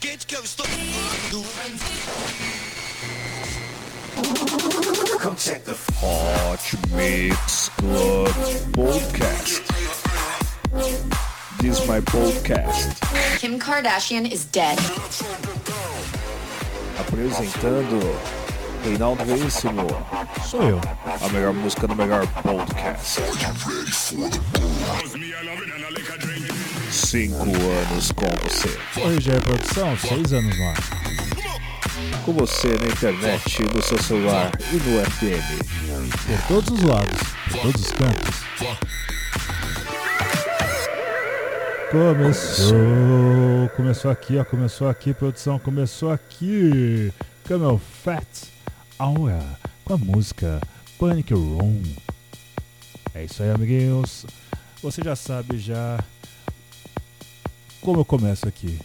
quente, 0.00 0.26
que 0.26 0.36
eu 0.36 0.42
estou. 0.42 0.66
Hot 6.02 6.78
Mix 6.92 7.70
Club 7.76 8.28
Podcast. 8.72 9.62
This 11.60 11.80
is 11.80 11.86
my 11.86 12.00
podcast. 12.00 13.00
Kim 13.38 13.58
Kardashian 13.58 14.30
is 14.30 14.44
dead. 14.46 14.78
Apresentando 16.98 18.00
Reinaldo 18.84 19.24
Veríssimo. 19.24 19.86
Sou 20.48 20.62
eu. 20.62 20.80
A 21.20 21.28
melhor 21.30 21.52
música 21.52 21.86
do 21.86 21.94
melhor 21.94 22.26
podcast. 22.42 23.20
Cinco 26.96 27.42
anos 27.42 28.10
com 28.10 28.26
você. 28.42 29.00
Oi, 29.00 29.20
Gé 29.20 29.38
Produção, 29.38 29.96
seis 29.98 30.32
anos 30.32 30.58
no 30.58 30.64
ar. 30.64 30.76
Com 32.24 32.32
você 32.32 32.68
na 32.68 32.86
internet, 32.86 33.62
no 33.74 33.82
seu 33.82 34.02
celular 34.02 34.50
e 34.72 34.76
no 34.76 35.04
FM. 35.04 35.60
Por 36.26 36.48
todos 36.48 36.70
os 36.70 36.82
lados, 36.82 37.20
por 37.50 37.60
todos 37.60 37.82
os 37.82 37.92
cantos. 37.92 38.36
Começou, 41.90 43.68
começou 43.76 44.10
aqui, 44.10 44.38
ó, 44.38 44.44
começou 44.44 44.88
aqui, 44.88 45.12
produção, 45.12 45.58
começou 45.58 46.10
aqui. 46.10 47.12
Camel 47.44 47.78
Fat, 48.02 48.26
Aura, 48.98 49.44
com 49.84 49.92
a 49.92 49.98
música 49.98 50.60
Panic 50.98 51.34
Room. 51.34 51.82
É 53.14 53.24
isso 53.24 53.42
aí, 53.42 53.50
amiguinhos. 53.50 54.24
Você 54.82 55.02
já 55.04 55.14
sabe 55.14 55.58
já 55.58 55.98
como 57.80 58.00
eu 58.00 58.04
começo 58.04 58.46
aqui. 58.46 58.78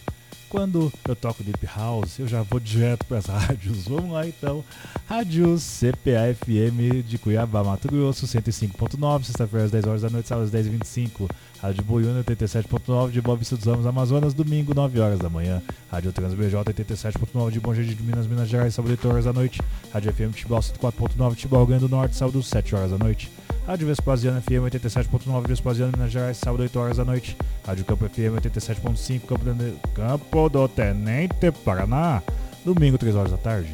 Quando 0.52 0.92
eu 1.08 1.16
toco 1.16 1.42
Deep 1.42 1.64
House, 1.64 2.18
eu 2.18 2.28
já 2.28 2.42
vou 2.42 2.60
direto 2.60 3.06
para 3.06 3.16
as 3.16 3.24
rádios. 3.26 3.88
Vamos 3.88 4.12
lá 4.12 4.26
então. 4.28 4.62
Rádio 5.08 5.56
CPA 5.56 6.34
FM 6.34 7.02
de 7.08 7.16
Cuiabá, 7.16 7.64
Mato 7.64 7.88
Grosso, 7.88 8.26
105.9, 8.26 9.24
sexta-feira 9.24 9.64
às 9.64 9.70
10 9.70 9.86
horas 9.86 10.02
da 10.02 10.10
noite, 10.10 10.28
sábado 10.28 10.44
às 10.44 10.52
10h25. 10.52 11.26
Rádio 11.58 11.82
Boiúna, 11.84 12.22
87.9 12.22 13.10
de 13.12 13.22
Boa 13.22 13.34
Vista 13.36 13.56
dos 13.56 13.64
Ramos, 13.64 13.86
Amazonas, 13.86 14.34
domingo, 14.34 14.74
9 14.74 15.00
horas 15.00 15.20
da 15.20 15.30
manhã. 15.30 15.62
Rádio 15.90 16.12
Transbj, 16.12 16.54
87.9 16.54 17.50
de 17.50 17.58
Bom 17.58 17.72
Jardim 17.72 17.94
de 17.94 18.02
Minas, 18.02 18.26
Minas 18.26 18.48
Gerais, 18.48 18.74
sábado, 18.74 18.90
8 18.90 19.08
horas 19.08 19.24
da 19.24 19.32
noite. 19.32 19.58
Rádio 19.90 20.12
FM 20.12 20.34
Tibau, 20.34 20.60
104.9 20.60 21.34
Tibau, 21.34 21.60
Rio 21.60 21.68
Grande 21.68 21.86
do 21.86 21.88
Norte, 21.88 22.14
sábado, 22.14 22.42
7 22.42 22.74
horas 22.74 22.90
da 22.90 22.98
noite. 22.98 23.30
Rádio 23.66 23.86
Vespasiano 23.86 24.42
FM 24.42 24.66
87.9 24.74 25.46
Vespasiano, 25.46 25.92
Minas 25.92 26.10
Gerais, 26.10 26.36
sábado 26.36 26.62
8 26.62 26.80
horas 26.80 26.96
da 26.96 27.04
noite. 27.04 27.36
Rádio 27.64 27.84
Campo 27.84 28.08
FM 28.08 28.36
87.5 28.42 29.20
Campo, 29.20 29.44
do... 29.44 29.88
Campo 29.94 30.48
do 30.48 30.68
Tenente, 30.68 31.52
Paraná, 31.64 32.20
domingo 32.64 32.98
3 32.98 33.14
horas 33.14 33.30
da 33.30 33.36
tarde. 33.36 33.72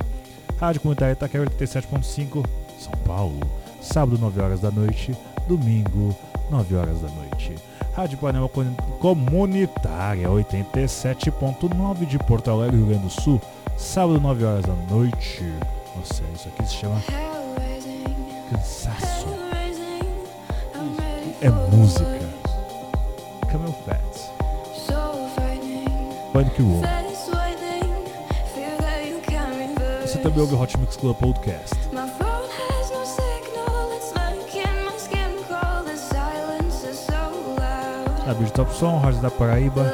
Rádio 0.60 0.82
Comunitária 0.82 1.14
Itaquera 1.14 1.46
87.5 1.46 2.44
São 2.78 2.92
Paulo, 3.06 3.40
sábado 3.80 4.18
9 4.20 4.40
horas 4.42 4.60
da 4.60 4.70
noite, 4.70 5.16
domingo 5.48 6.14
9 6.50 6.74
horas 6.76 7.00
da 7.00 7.08
noite. 7.08 7.54
Rádio 7.94 8.18
Panema 8.18 8.48
Comunitária 8.48 10.28
87.9 10.28 12.04
de 12.04 12.18
Porto 12.18 12.50
Alegre, 12.50 12.76
Rio 12.76 12.86
Grande 12.88 13.04
do 13.04 13.10
Sul, 13.10 13.40
sábado 13.78 14.20
9 14.20 14.44
horas 14.44 14.66
da 14.66 14.74
noite. 14.90 15.42
Nossa, 15.96 16.22
isso 16.34 16.48
aqui 16.48 16.68
se 16.68 16.74
chama 16.74 17.02
cansaço 18.50 19.47
é 21.40 21.50
música. 21.50 22.18
Camel 23.50 23.72
Fat. 23.86 23.98
Panic 26.32 26.62
Room. 26.62 26.82
Você 30.02 30.18
também 30.18 30.40
ouve 30.40 30.54
o 30.54 30.60
Hot 30.60 30.78
Mix 30.78 30.96
Club 30.96 31.16
Podcast. 31.16 31.76
A 38.26 38.34
Bíblia 38.34 38.50
Top 38.50 38.74
Som, 38.74 38.98
Rádio 38.98 39.20
da 39.20 39.30
Paraíba. 39.30 39.86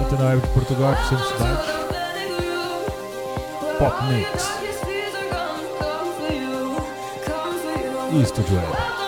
Até 0.00 0.16
na 0.16 0.28
web 0.28 0.42
de 0.42 0.48
Portugal, 0.48 0.94
Centro 1.08 1.26
Cidade. 1.28 1.62
Pop 3.78 4.04
Mix. 4.04 4.65
E 8.16 8.22
Estúdio 8.22 9.05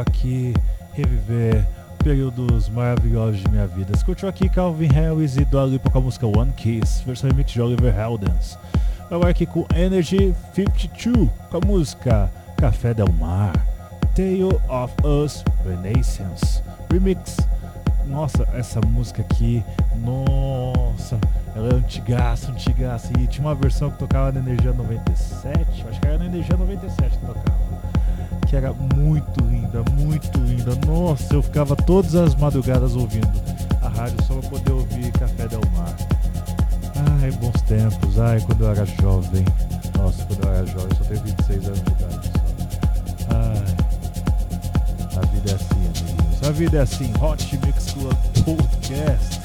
aqui 0.00 0.54
reviver 0.92 1.66
períodos 2.02 2.68
maravilhosos 2.68 3.40
de 3.40 3.48
minha 3.50 3.66
vida. 3.66 3.92
Escutou 3.94 4.28
aqui 4.28 4.48
Calvin 4.48 4.88
Harris 4.88 5.36
e 5.36 5.44
Dua 5.44 5.64
Lipa 5.64 5.90
com 5.90 5.98
a 5.98 6.02
música 6.02 6.26
One 6.26 6.52
Kiss, 6.52 7.04
versão 7.04 7.28
remix 7.30 7.52
de 7.52 7.60
Oliver 7.60 7.94
Heldens. 7.94 8.58
Agora 9.10 9.30
aqui 9.30 9.44
com 9.44 9.66
Energy 9.74 10.34
52 10.54 11.28
com 11.50 11.56
a 11.56 11.60
música 11.66 12.30
Café 12.56 12.94
Del 12.94 13.12
Mar, 13.18 13.52
Tale 14.14 14.44
of 14.44 14.94
Us 15.04 15.44
Renaissance 15.66 16.62
Remix. 16.90 17.36
Nossa, 18.06 18.48
essa 18.54 18.80
música 18.80 19.22
aqui, 19.22 19.62
nossa, 20.04 21.18
ela 21.54 21.68
é 21.70 21.74
antigaça, 21.74 22.50
antigaça. 22.50 23.12
E 23.18 23.26
tinha 23.26 23.46
uma 23.46 23.54
versão 23.54 23.90
que 23.90 23.98
tocava 23.98 24.32
na 24.32 24.40
Energia 24.40 24.72
97, 24.72 25.84
acho 25.88 26.00
que 26.00 26.06
era 26.06 26.18
na 26.18 26.26
Energia 26.26 26.56
97 26.56 27.18
que 27.18 27.26
tocava 27.26 27.69
que 28.50 28.56
era 28.56 28.72
muito 28.72 29.44
linda, 29.44 29.84
muito 29.92 30.36
linda. 30.40 30.74
Nossa, 30.84 31.34
eu 31.34 31.40
ficava 31.40 31.76
todas 31.76 32.16
as 32.16 32.34
madrugadas 32.34 32.96
ouvindo 32.96 33.30
a 33.80 33.88
rádio 33.88 34.16
só 34.26 34.34
para 34.34 34.50
poder 34.50 34.72
ouvir 34.72 35.12
Café 35.12 35.46
Del 35.46 35.60
Mar. 35.72 35.96
Ai, 37.22 37.30
bons 37.30 37.62
tempos. 37.62 38.18
Ai, 38.18 38.40
quando 38.40 38.64
eu 38.64 38.70
era 38.72 38.84
jovem. 38.84 39.44
Nossa, 39.96 40.24
quando 40.24 40.44
eu 40.44 40.52
era 40.52 40.66
jovem, 40.66 40.88
eu 40.90 40.96
só 40.96 41.04
tenho 41.04 41.22
26 41.22 41.66
anos 41.66 41.80
de 41.80 41.92
idade. 41.92 42.30
Só. 42.32 43.36
Ai, 43.36 43.62
a 45.16 45.26
vida 45.26 45.50
é 45.52 45.54
assim, 45.54 46.02
amigos. 46.02 46.48
A 46.48 46.50
vida 46.50 46.78
é 46.78 46.80
assim. 46.80 47.12
Hot 47.20 47.58
Mix 47.64 47.92
Club 47.92 48.16
Podcast. 48.44 49.40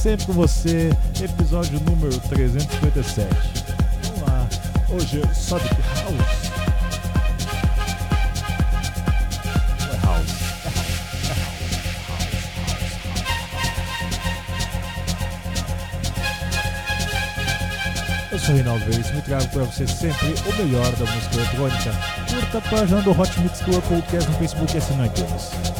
Sempre 0.00 0.26
com 0.26 0.32
você, 0.32 0.90
episódio 1.22 1.78
número 1.88 2.18
357. 2.28 3.28
Vamos 4.02 4.28
lá. 4.28 4.48
Hoje, 4.90 5.22
só 5.32 5.58
de 5.58 5.68
house? 5.68 6.51
Sou 18.42 18.54
Reinaldo 18.56 18.84
Veríssimo 18.86 19.20
e 19.20 19.22
trago 19.22 19.46
para 19.48 19.62
você 19.64 19.86
sempre 19.86 20.34
o 20.46 20.56
melhor 20.56 20.90
da 20.96 21.06
música 21.06 21.36
eletrônica. 21.36 21.92
Curta 22.28 22.58
a 22.58 22.60
página 22.60 23.00
do 23.02 23.10
Hot 23.12 23.40
Mix 23.40 23.60
Club 23.60 23.82
Podcast 23.84 24.30
no 24.30 24.38
Facebook 24.38 24.74
e 24.74 24.78
assina 24.78 24.98
no 24.98 25.06
iTunes. 25.06 25.71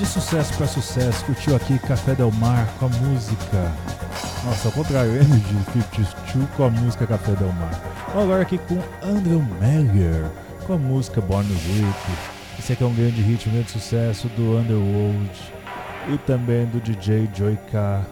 De 0.00 0.06
sucesso 0.06 0.56
para 0.56 0.66
sucesso, 0.66 1.22
curtiu 1.26 1.54
aqui 1.54 1.78
Café 1.80 2.14
Del 2.14 2.32
Mar 2.32 2.66
com 2.78 2.86
a 2.86 2.88
música. 2.88 3.70
Nossa, 4.46 4.68
ao 4.68 4.72
contrário, 4.72 5.10
Energy 5.14 5.54
52 5.74 6.48
com 6.56 6.64
a 6.64 6.70
música 6.70 7.06
Café 7.06 7.32
Del 7.32 7.52
Mar. 7.52 7.78
Agora 8.14 8.40
aqui 8.40 8.56
com 8.56 8.78
Andrew 9.06 9.44
Meyer 9.60 10.24
com 10.66 10.72
a 10.72 10.78
música 10.78 11.20
Born 11.20 11.46
Week. 11.52 12.18
Esse 12.58 12.72
aqui 12.72 12.82
é 12.82 12.86
um 12.86 12.94
grande 12.94 13.20
hit, 13.20 13.46
um 13.46 13.52
grande 13.52 13.70
sucesso 13.72 14.26
do 14.28 14.56
Underworld 14.56 15.30
e 16.08 16.16
também 16.26 16.64
do 16.64 16.80
DJ 16.80 17.28
Joy 17.34 17.58
K 17.70 18.02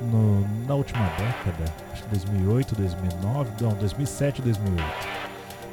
no, 0.00 0.48
na 0.66 0.74
última 0.74 1.04
década, 1.18 1.70
acho 1.92 2.04
que 2.04 2.08
2008, 2.08 2.74
2009, 2.74 3.50
não, 3.60 3.74
2007, 3.74 4.40
2008. 4.40 4.82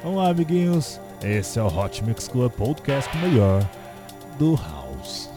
Vamos 0.04 0.18
lá, 0.18 0.32
amiguinhos. 0.32 1.00
Esse 1.24 1.60
é 1.60 1.64
o 1.64 1.68
Hot 1.68 2.04
Mix 2.04 2.28
Club 2.28 2.52
Podcast 2.52 3.18
melhor 3.20 3.66
do 4.38 4.58
House. 4.58 5.31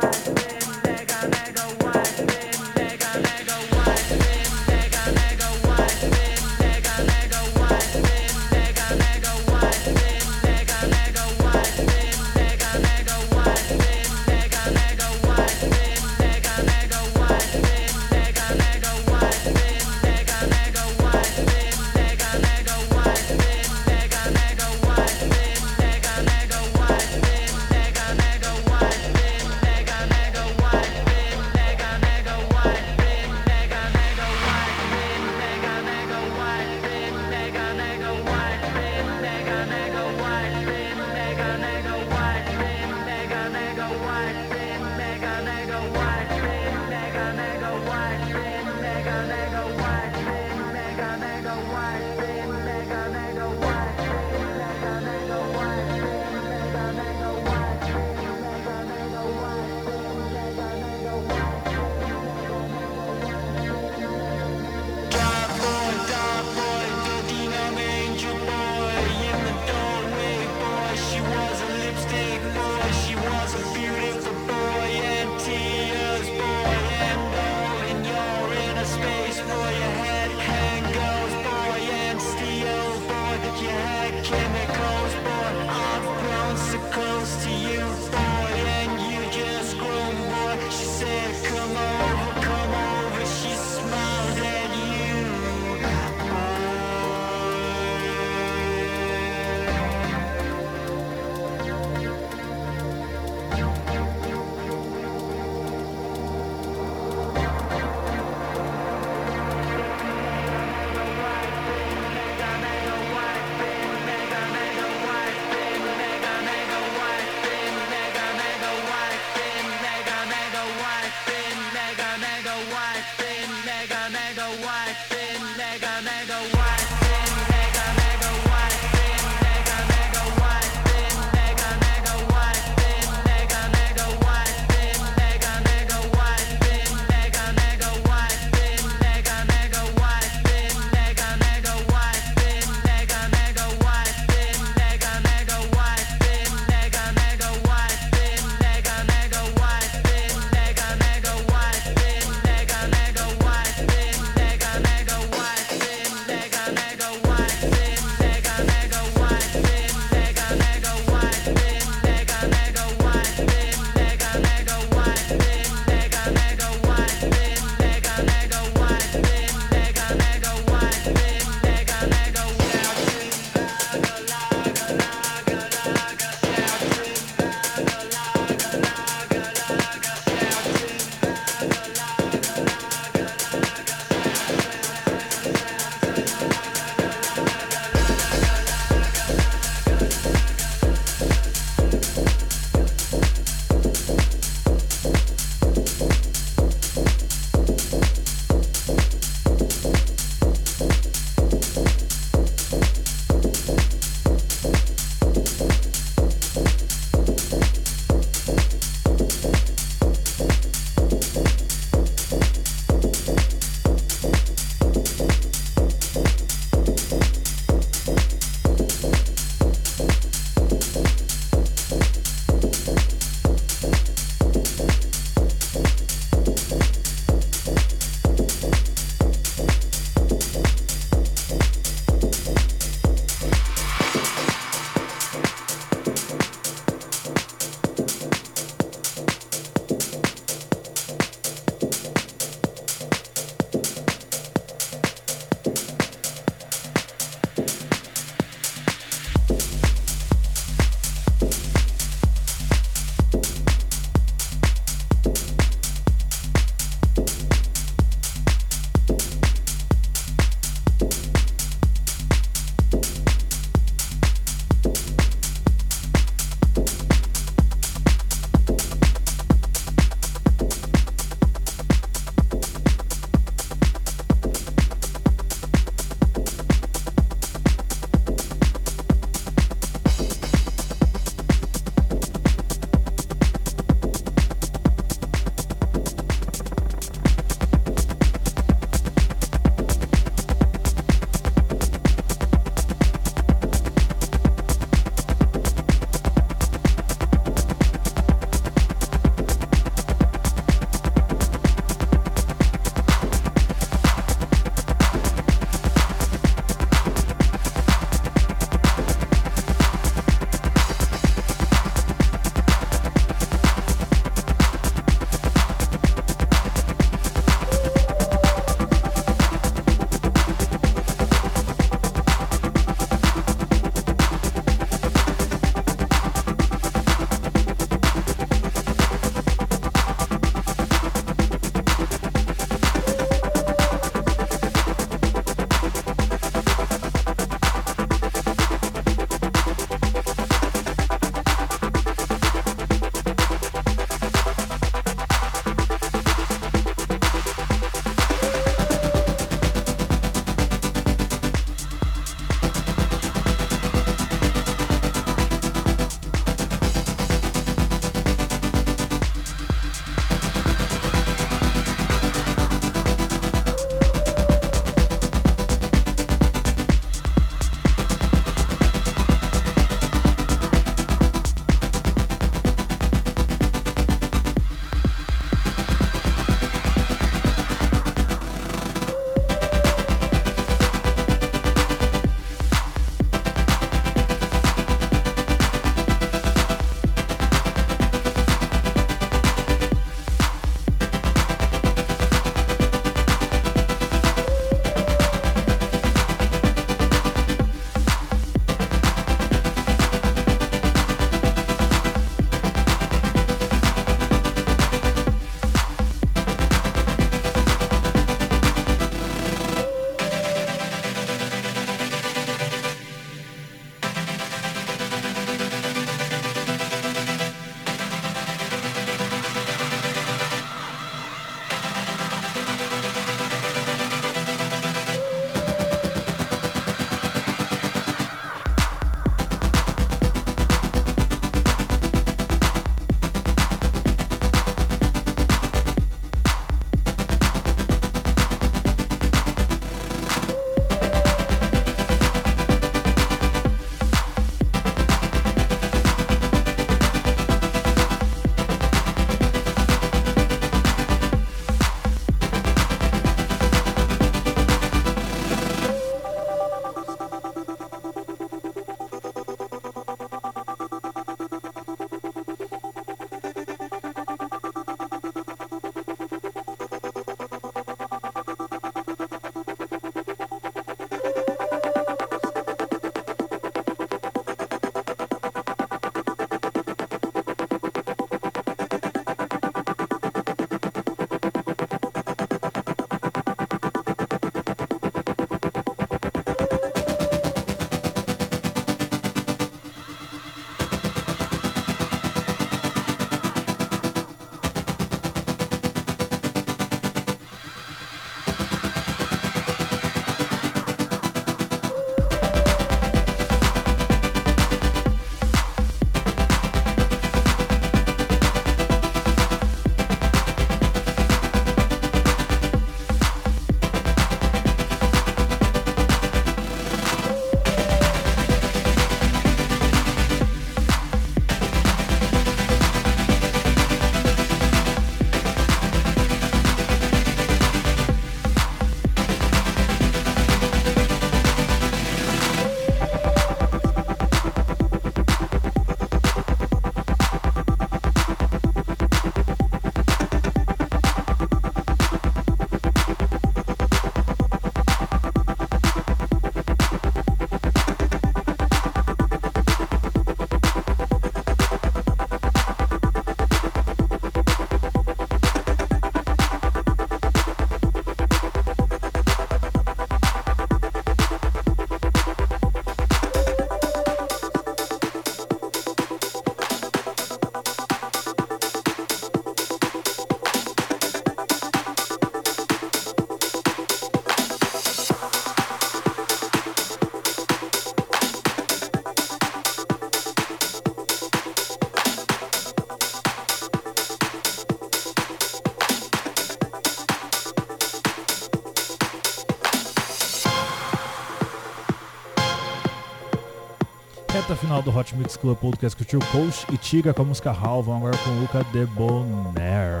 Final 594.70 594.82
do 594.82 594.96
Hot 594.96 595.16
Mix 595.16 595.36
Club 595.36 595.58
Podcast 595.58 595.96
curtiu 595.96 596.20
Coach 596.30 596.64
e 596.72 596.76
Tiga 596.76 597.12
com 597.12 597.22
a 597.22 597.24
música 597.24 597.50
How. 597.50 597.82
Vamos 597.82 598.02
agora 598.02 598.16
com 598.18 598.40
Luca 598.40 598.62
Debonair 598.72 600.00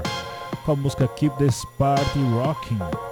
com 0.64 0.72
a 0.72 0.76
música 0.76 1.08
Keep 1.08 1.38
This 1.38 1.64
Party 1.76 2.20
Rocking. 2.32 3.09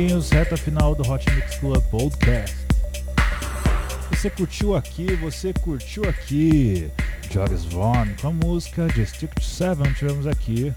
Amiguinhos. 0.00 0.30
Reta 0.30 0.56
final 0.56 0.94
do 0.94 1.08
Hot 1.08 1.30
Mix 1.34 1.56
Club 1.56 1.82
Podcast. 1.90 2.56
Você 4.10 4.30
curtiu 4.30 4.74
aqui, 4.74 5.14
você 5.16 5.52
curtiu 5.52 6.08
aqui. 6.08 6.90
Joris 7.30 7.64
Vaughn 7.64 8.08
com 8.20 8.28
a 8.28 8.32
música 8.32 8.88
District 8.88 9.44
7. 9.44 9.94
Tivemos 9.94 10.26
aqui 10.26 10.72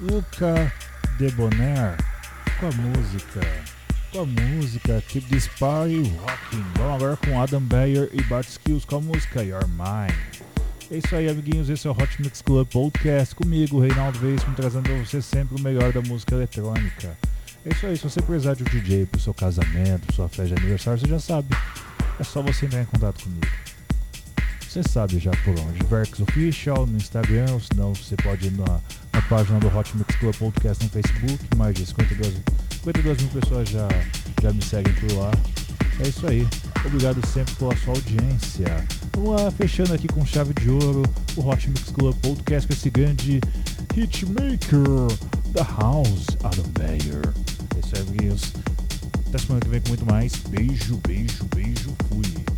Luca 0.00 0.72
Debonair 1.18 1.96
com 2.58 2.66
a 2.66 2.72
música. 2.72 3.40
Com 4.12 4.20
a 4.20 4.26
música 4.26 5.02
Keep 5.08 5.28
This 5.28 5.46
Party 5.58 6.02
Rocking. 6.20 6.64
Vamos 6.76 6.94
agora 6.94 7.16
com 7.16 7.40
Adam 7.40 7.60
Beyer 7.60 8.10
e 8.12 8.22
Bart 8.24 8.48
Skills 8.48 8.84
com 8.84 8.96
a 8.96 9.00
música 9.00 9.44
Your 9.44 9.66
Mind. 9.68 10.42
É 10.90 10.98
isso 10.98 11.14
aí, 11.14 11.28
amiguinhos. 11.28 11.68
Esse 11.68 11.86
é 11.86 11.90
o 11.90 11.92
Hot 11.92 12.20
Mix 12.20 12.42
Club 12.42 12.66
Podcast 12.68 13.34
comigo, 13.34 13.80
Reinaldo 13.80 14.18
Veríssimo, 14.18 14.54
trazendo 14.54 14.84
para 14.84 14.98
você 14.98 15.22
sempre 15.22 15.56
o 15.56 15.60
melhor 15.60 15.92
da 15.92 16.00
música 16.00 16.34
eletrônica. 16.34 17.16
É 17.66 17.72
isso 17.72 17.84
aí, 17.84 17.96
se 17.96 18.04
você 18.04 18.22
precisar 18.22 18.54
de 18.54 18.62
um 18.62 18.66
DJ 18.66 19.06
pro 19.06 19.20
seu 19.20 19.34
casamento, 19.34 20.14
sua 20.14 20.28
festa 20.28 20.54
de 20.54 20.62
aniversário, 20.62 21.00
você 21.00 21.08
já 21.08 21.18
sabe. 21.18 21.48
É 22.20 22.22
só 22.22 22.40
você 22.40 22.64
entrar 22.64 22.80
em 22.80 22.84
contato 22.84 23.24
comigo. 23.24 23.44
Você 24.60 24.84
sabe 24.84 25.18
já 25.18 25.32
por 25.44 25.58
onde. 25.58 25.84
Verx 25.86 26.20
Official 26.20 26.86
no 26.86 26.96
Instagram, 26.96 27.46
ou 27.50 27.60
senão 27.60 27.92
você 27.92 28.14
pode 28.14 28.46
ir 28.46 28.52
na, 28.52 28.80
na 29.12 29.20
página 29.28 29.58
do 29.58 29.66
Hot 29.76 29.96
Mix 29.96 30.14
Club 30.14 30.36
Podcast 30.36 30.84
no 30.84 30.90
Facebook. 30.90 31.44
Mais 31.56 31.74
de 31.74 31.84
52, 31.86 32.34
52 32.70 33.22
mil 33.22 33.30
pessoas 33.40 33.68
já, 33.68 33.88
já 34.40 34.52
me 34.52 34.62
seguem 34.62 34.94
por 34.94 35.12
lá. 35.14 35.32
É 35.98 36.06
isso 36.06 36.24
aí. 36.28 36.46
Obrigado 36.84 37.26
sempre 37.26 37.52
pela 37.56 37.76
sua 37.78 37.94
audiência. 37.94 38.86
Vamos 39.12 39.42
lá, 39.42 39.50
fechando 39.50 39.92
aqui 39.92 40.06
com 40.06 40.24
chave 40.24 40.54
de 40.54 40.70
ouro 40.70 41.02
o 41.36 41.48
Hot 41.48 41.68
Mix 41.68 41.90
Club 41.90 42.14
Podcast 42.22 42.68
com 42.68 42.74
esse 42.74 42.90
grande 42.90 43.40
hitmaker 43.96 45.08
da 45.52 45.64
House, 45.64 46.26
Adam 46.44 46.66
Beyer. 46.78 47.55
Aí, 47.94 48.02
amiguinhos. 48.02 48.52
Até 49.28 49.38
semana 49.38 49.60
que 49.60 49.68
vem 49.68 49.80
com 49.80 49.88
muito 49.88 50.06
mais. 50.06 50.34
Beijo, 50.48 51.00
beijo, 51.06 51.44
beijo. 51.54 51.94
Fui. 52.08 52.55